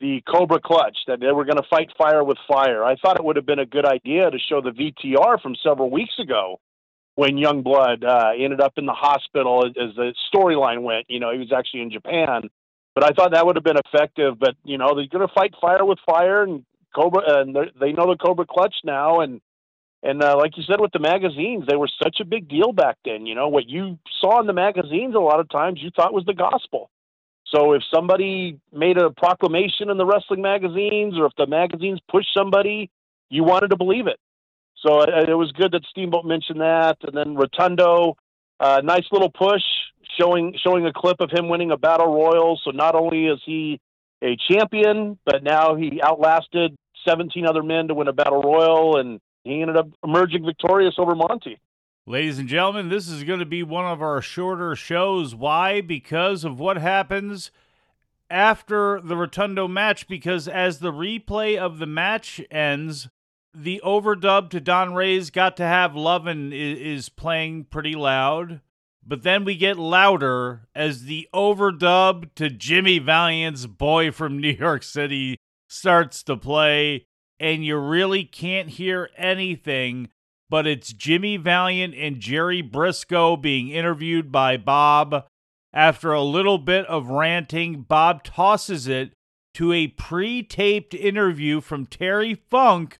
[0.00, 3.24] the Cobra Clutch, that they were going to fight fire with fire, I thought it
[3.24, 6.58] would have been a good idea to show the VTR from several weeks ago
[7.14, 11.06] when Youngblood uh, ended up in the hospital as the storyline went.
[11.08, 12.50] You know, he was actually in Japan.
[12.94, 14.38] But I thought that would have been effective.
[14.38, 18.08] But, you know, they're going to fight fire with fire, and Cobra, and they know
[18.08, 19.20] the Cobra Clutch now.
[19.20, 19.40] And
[20.02, 22.98] and uh, like you said with the magazines, they were such a big deal back
[23.04, 23.26] then.
[23.26, 26.26] You know, what you saw in the magazines a lot of times you thought was
[26.26, 26.90] the gospel.
[27.46, 32.34] So if somebody made a proclamation in the wrestling magazines or if the magazines pushed
[32.34, 32.90] somebody,
[33.30, 34.18] you wanted to believe it.
[34.84, 36.98] So it, uh, it was good that Steamboat mentioned that.
[37.02, 38.16] And then Rotundo,
[38.60, 39.62] uh, nice little push
[40.18, 42.60] showing showing a clip of him winning a battle royal.
[42.64, 43.80] So not only is he
[44.22, 49.20] a champion, but now he outlasted 17 other men to win a battle royal and
[49.42, 51.58] he ended up emerging victorious over Monte.
[52.06, 55.34] Ladies and gentlemen, this is going to be one of our shorter shows.
[55.34, 55.80] Why?
[55.80, 57.50] Because of what happens
[58.28, 60.06] after the Rotundo match.
[60.06, 63.08] Because as the replay of the match ends,
[63.54, 68.60] the overdub to Don Ray's Got to Have Lovin' is playing pretty loud.
[69.06, 74.82] But then we get louder as the overdub to Jimmy Valiant's Boy from New York
[74.82, 75.36] City
[75.68, 77.04] starts to play
[77.40, 80.08] and you really can't hear anything,
[80.48, 85.26] but it's Jimmy Valiant and Jerry Brisco being interviewed by Bob.
[85.72, 89.12] After a little bit of ranting, Bob tosses it
[89.54, 92.98] to a pre taped interview from Terry Funk,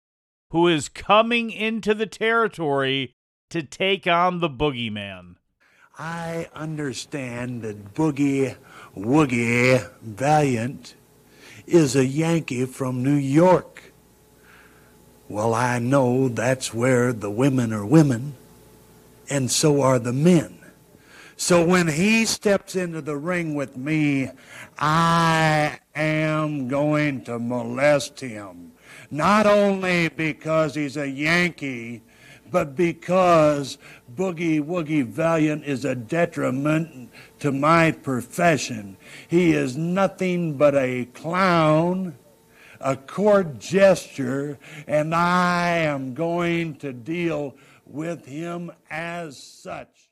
[0.55, 3.12] who is coming into the territory
[3.51, 5.35] to take on the boogeyman.
[5.99, 8.55] I understand that Boogie
[8.97, 10.95] Woogie Valiant
[11.67, 13.93] is a Yankee from New York.
[15.29, 18.35] Well, I know that's where the women are women,
[19.29, 20.61] and so are the men.
[21.37, 24.31] So when he steps into the ring with me,
[24.79, 28.73] I am going to molest him.
[29.11, 32.02] Not only because he's a Yankee,
[32.50, 33.78] but because
[34.14, 38.96] Boogie Woogie Valiant is a detriment to my profession.
[39.28, 42.16] He is nothing but a clown
[42.85, 50.11] a court gesture, and I am going to deal with him as such.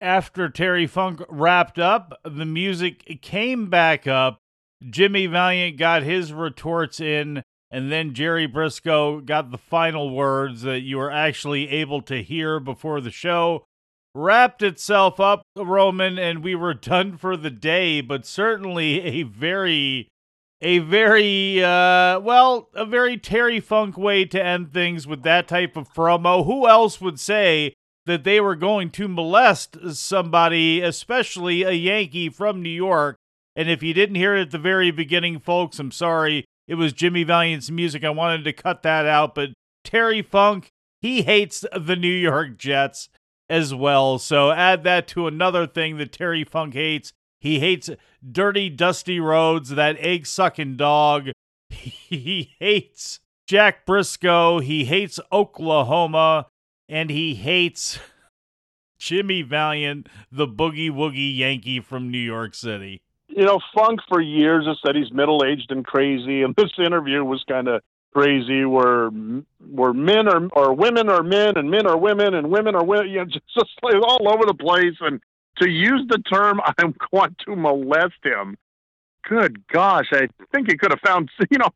[0.00, 4.40] After Terry Funk wrapped up, the music came back up.
[4.88, 10.80] Jimmy Valiant got his retorts in, and then Jerry Brisco got the final words that
[10.80, 13.64] you were actually able to hear before the show
[14.16, 20.08] wrapped itself up, Roman, and we were done for the day, but certainly a very
[20.62, 25.76] a very uh, well, a very Terry Funk way to end things with that type
[25.76, 26.46] of promo.
[26.46, 27.74] Who else would say
[28.06, 33.16] that they were going to molest somebody, especially a Yankee from New York?
[33.54, 36.46] And if you didn't hear it at the very beginning, folks, I'm sorry.
[36.68, 38.04] It was Jimmy Valiant's music.
[38.04, 39.50] I wanted to cut that out, but
[39.84, 43.08] Terry Funk, he hates the New York Jets
[43.48, 44.18] as well.
[44.18, 47.12] So add that to another thing that Terry Funk hates.
[47.40, 47.90] He hates
[48.28, 51.30] dirty, dusty roads, that egg sucking dog.
[51.68, 54.62] He hates Jack Brisco.
[54.62, 56.46] He hates Oklahoma.
[56.88, 57.98] And he hates
[58.98, 63.02] Jimmy Valiant, the boogie woogie Yankee from New York City.
[63.36, 67.22] You know, Funk for years has said he's middle aged and crazy, and this interview
[67.22, 67.82] was kind of
[68.14, 69.10] crazy where
[69.70, 73.08] where men are or women are men and men are women and women are women
[73.10, 75.20] you know just, just like all over the place and
[75.58, 78.56] to use the term i'm going to molest him."
[79.28, 81.68] Good gosh, I think he could have found you know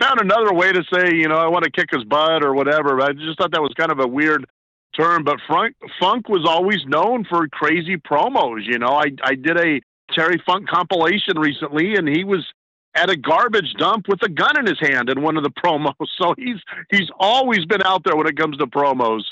[0.00, 2.96] found another way to say you know I want to kick his butt or whatever.
[2.96, 4.46] but I just thought that was kind of a weird
[4.98, 8.64] term, but Funk, Funk was always known for crazy promos.
[8.64, 9.80] You know, I, I did a
[10.12, 12.46] Terry Funk compilation recently, and he was
[12.94, 15.92] at a garbage dump with a gun in his hand in one of the promos.
[16.20, 16.60] So he's
[16.90, 19.22] he's always been out there when it comes to promos.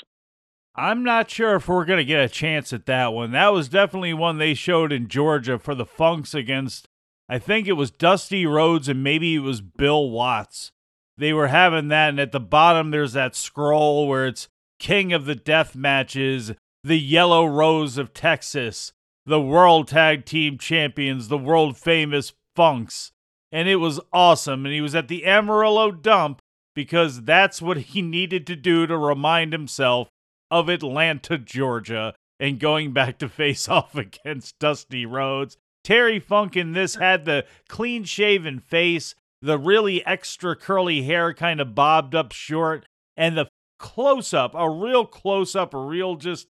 [0.75, 3.31] I'm not sure if we're going to get a chance at that one.
[3.31, 6.87] That was definitely one they showed in Georgia for the Funks against,
[7.27, 10.71] I think it was Dusty Rhodes and maybe it was Bill Watts.
[11.17, 14.47] They were having that, and at the bottom there's that scroll where it's
[14.79, 16.53] King of the Death Matches,
[16.83, 18.93] the Yellow Rose of Texas,
[19.25, 23.11] the World Tag Team Champions, the world famous Funks.
[23.51, 24.65] And it was awesome.
[24.65, 26.41] And he was at the Amarillo dump
[26.73, 30.09] because that's what he needed to do to remind himself
[30.49, 35.57] of Atlanta, Georgia, and going back to face off against Dusty Rhodes.
[35.83, 41.59] Terry Funk in this had the clean shaven face, the really extra curly hair kind
[41.59, 42.85] of bobbed up short,
[43.17, 43.47] and the
[43.79, 46.47] close up, a real close up, a real just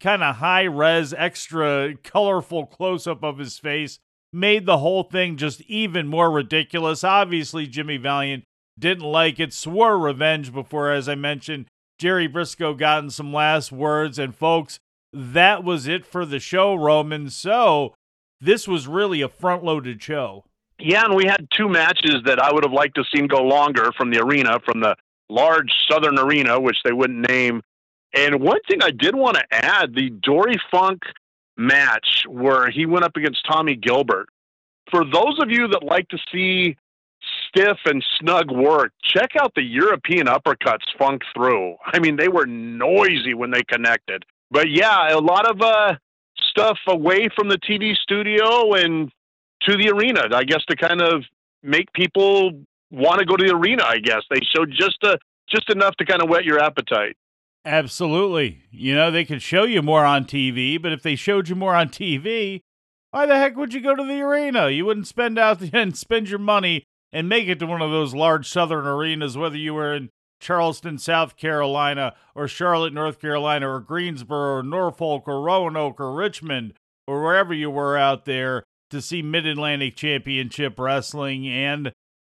[0.00, 3.98] kind of high res, extra colorful close up of his face
[4.32, 7.04] made the whole thing just even more ridiculous.
[7.04, 8.44] Obviously, Jimmy Valiant
[8.78, 11.66] didn't like it, swore revenge before, as I mentioned,
[11.98, 14.18] Jerry Brisco gotten some last words.
[14.18, 14.78] And folks,
[15.12, 17.30] that was it for the show, Roman.
[17.30, 17.94] So
[18.40, 20.44] this was really a front loaded show.
[20.80, 23.92] Yeah, and we had two matches that I would have liked to seen go longer
[23.96, 24.96] from the arena, from the
[25.28, 27.62] large southern arena, which they wouldn't name.
[28.14, 31.02] And one thing I did want to add the Dory Funk
[31.56, 34.28] match where he went up against Tommy Gilbert.
[34.90, 36.76] For those of you that like to see
[37.48, 41.76] stiff and snug work, check out the European uppercuts Funk through.
[41.84, 44.24] I mean, they were noisy when they connected.
[44.50, 45.94] But yeah, a lot of uh,
[46.50, 49.10] stuff away from the TV studio and
[49.62, 51.24] to the arena, I guess, to kind of
[51.62, 52.52] make people
[52.90, 53.84] want to go to the arena.
[53.84, 57.16] I guess they showed just a just enough to kind of whet your appetite.
[57.64, 58.62] Absolutely.
[58.70, 61.74] You know, they could show you more on TV, but if they showed you more
[61.74, 62.60] on TV,
[63.10, 64.68] why the heck would you go to the arena?
[64.68, 68.14] You wouldn't spend out and spend your money and make it to one of those
[68.14, 70.10] large southern arenas, whether you were in
[70.40, 76.74] Charleston, South Carolina, or Charlotte, North Carolina, or Greensboro, or Norfolk, or Roanoke, or Richmond,
[77.06, 81.48] or wherever you were out there to see Mid Atlantic Championship Wrestling.
[81.48, 81.92] And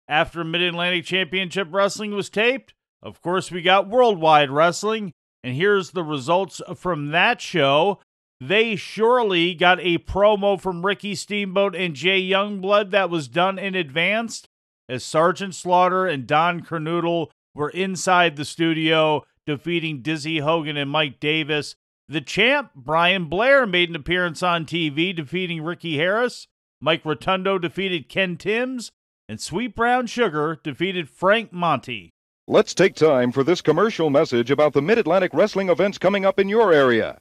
[0.08, 2.74] after Mid Atlantic Championship Wrestling was taped,
[3.04, 5.14] of course, we got Worldwide Wrestling.
[5.44, 8.00] And here's the results from that show.
[8.42, 13.76] They surely got a promo from Ricky Steamboat and Jay Youngblood that was done in
[13.76, 14.44] advance
[14.88, 21.20] as Sergeant Slaughter and Don Kernodle were inside the studio defeating Dizzy Hogan and Mike
[21.20, 21.76] Davis.
[22.08, 26.48] The champ, Brian Blair, made an appearance on TV defeating Ricky Harris.
[26.82, 28.92] Mike Rotundo defeated Ken Timbs,
[29.28, 32.12] and Sweet Brown Sugar defeated Frank Monte.
[32.52, 36.40] Let's take time for this commercial message about the Mid Atlantic wrestling events coming up
[36.40, 37.20] in your area.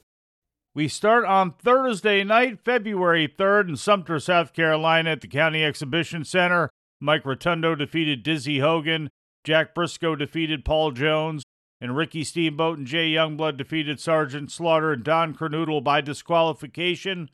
[0.74, 6.24] We start on Thursday night, February 3rd, in Sumter, South Carolina, at the County Exhibition
[6.24, 6.70] Center.
[6.98, 9.10] Mike Rotundo defeated Dizzy Hogan.
[9.44, 11.42] Jack Brisco defeated Paul Jones.
[11.78, 17.28] And Ricky Steamboat and Jay Youngblood defeated Sergeant Slaughter and Don Kernodle by disqualification.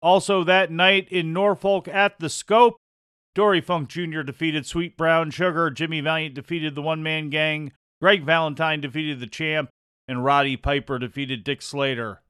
[0.00, 2.76] Also that night in Norfolk at the Scope,
[3.34, 4.22] Dory Funk Jr.
[4.22, 5.70] defeated Sweet Brown Sugar.
[5.70, 7.72] Jimmy Valiant defeated the One Man Gang.
[8.00, 9.70] Greg Valentine defeated the Champ.
[10.08, 12.22] And Roddy Piper defeated Dick Slater.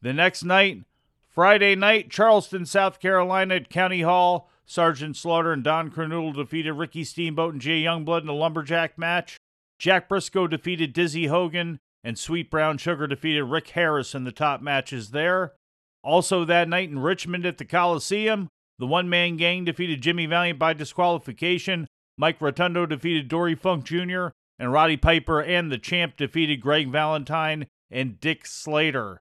[0.00, 0.84] The next night,
[1.28, 7.04] Friday night, Charleston, South Carolina at County Hall, Sergeant Slaughter and Don Kernodle defeated Ricky
[7.04, 9.36] Steamboat and Jay Youngblood in a lumberjack match.
[9.78, 14.60] Jack Brisco defeated Dizzy Hogan, and Sweet Brown Sugar defeated Rick Harris in the top
[14.62, 15.52] matches there.
[16.02, 18.48] Also that night in Richmond at the Coliseum,
[18.82, 21.86] the one man gang defeated Jimmy Valiant by disqualification.
[22.18, 27.68] Mike Rotundo defeated Dory Funk Jr., and Roddy Piper and the champ defeated Greg Valentine
[27.92, 29.20] and Dick Slater.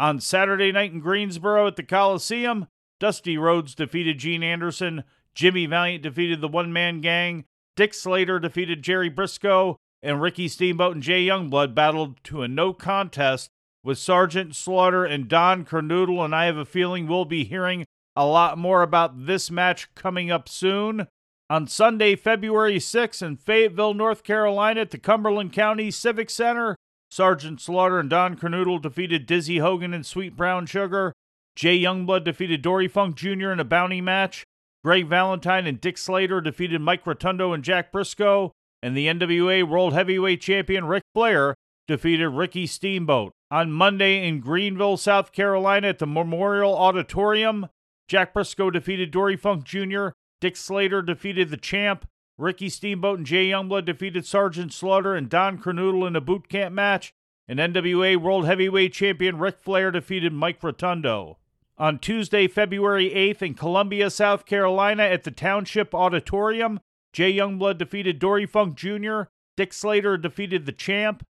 [0.00, 2.68] On Saturday night in Greensboro at the Coliseum,
[3.00, 5.04] Dusty Rhodes defeated Gene Anderson.
[5.34, 7.44] Jimmy Valiant defeated the one man gang.
[7.76, 9.76] Dick Slater defeated Jerry Brisco.
[10.02, 13.50] And Ricky Steamboat and Jay Youngblood battled to a no contest
[13.84, 16.24] with Sergeant Slaughter and Don Kernodle.
[16.24, 17.84] And I have a feeling we'll be hearing
[18.16, 21.06] a lot more about this match coming up soon.
[21.50, 26.76] On Sunday, February 6th in Fayetteville, North Carolina at the Cumberland County Civic Center,
[27.10, 31.12] Sergeant Slaughter and Don Kernodle defeated Dizzy Hogan and Sweet Brown Sugar.
[31.54, 33.50] Jay Youngblood defeated Dory Funk Jr.
[33.50, 34.44] in a bounty match.
[34.82, 38.52] Greg Valentine and Dick Slater defeated Mike Rotundo and Jack Brisco.
[38.82, 41.54] And the NWA World Heavyweight Champion Ric Flair
[41.86, 43.32] defeated Ricky Steamboat.
[43.50, 47.68] On Monday in Greenville, South Carolina at the Memorial Auditorium,
[48.12, 50.08] Jack Brisco defeated Dory Funk Jr.
[50.38, 52.06] Dick Slater defeated the champ.
[52.36, 56.74] Ricky Steamboat and Jay Youngblood defeated Sergeant Slaughter and Don Kernodle in a boot camp
[56.74, 57.14] match.
[57.48, 61.38] and NWA World Heavyweight Champion Ric Flair defeated Mike Rotundo.
[61.78, 66.80] On Tuesday, February 8th, in Columbia, South Carolina, at the Township Auditorium,
[67.14, 69.22] Jay Youngblood defeated Dory Funk Jr.,
[69.56, 71.26] Dick Slater defeated the champ,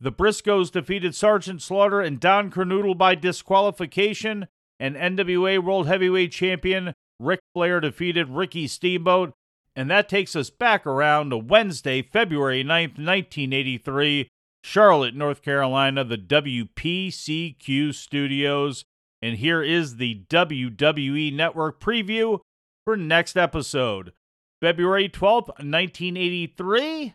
[0.00, 4.48] the Briscos defeated Sergeant Slaughter and Don Kernodle by disqualification,
[4.78, 9.32] and NWA World Heavyweight Champion Ric Flair defeated Ricky Steamboat.
[9.76, 14.28] And that takes us back around to Wednesday, February 9th, 1983,
[14.62, 18.84] Charlotte, North Carolina, the WPCQ studios.
[19.20, 22.40] And here is the WWE Network preview
[22.84, 24.12] for next episode.
[24.60, 27.14] February 12th, 1983,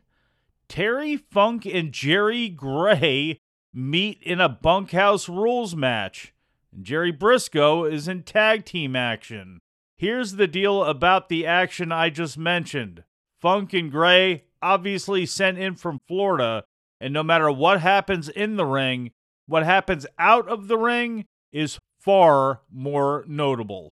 [0.67, 3.39] Terry Funk and Jerry Gray
[3.73, 6.33] meet in a bunkhouse rules match.
[6.79, 9.59] Jerry Brisco is in tag team action.
[9.97, 13.03] Here's the deal about the action I just mentioned.
[13.41, 16.63] Funk and Gray obviously sent in from Florida,
[17.01, 19.11] and no matter what happens in the ring,
[19.47, 23.89] what happens out of the ring is far more notable.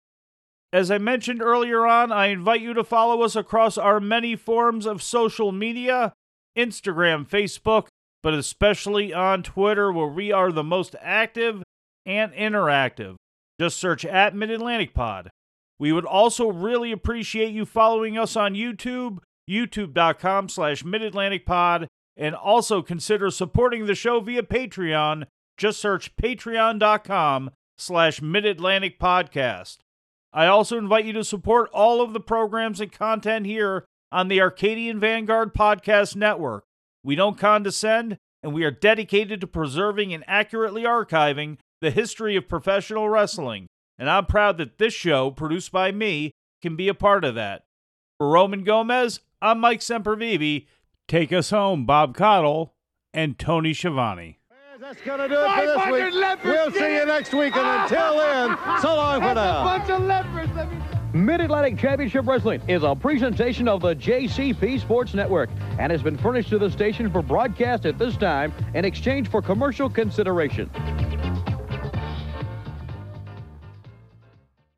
[0.73, 4.85] As I mentioned earlier on, I invite you to follow us across our many forms
[4.85, 6.13] of social media
[6.57, 7.87] Instagram, Facebook,
[8.23, 11.63] but especially on Twitter, where we are the most active
[12.05, 13.15] and interactive.
[13.59, 15.29] Just search at Mid Atlantic Pod.
[15.79, 21.87] We would also really appreciate you following us on YouTube, youtube.com slash Mid Atlantic Pod,
[22.15, 25.25] and also consider supporting the show via Patreon.
[25.57, 29.77] Just search patreon.com slash Mid Atlantic Podcast.
[30.33, 34.41] I also invite you to support all of the programs and content here on the
[34.41, 36.63] Arcadian Vanguard Podcast Network.
[37.03, 42.47] We don't condescend, and we are dedicated to preserving and accurately archiving the history of
[42.47, 43.67] professional wrestling.
[43.97, 47.63] And I'm proud that this show, produced by me, can be a part of that.
[48.17, 50.67] For Roman Gomez, I'm Mike Sempervive.
[51.07, 52.73] Take us home, Bob Caudle
[53.13, 54.39] and Tony Schiavone.
[54.79, 56.43] That's going to do it for this week.
[56.43, 57.83] We'll see you next week, and ah!
[57.83, 59.63] until then, so long for now.
[59.63, 60.51] bunch of leopards.
[61.13, 66.49] Mid-Atlantic Championship Wrestling is a presentation of the JCP Sports Network and has been furnished
[66.49, 70.69] to the station for broadcast at this time in exchange for commercial consideration.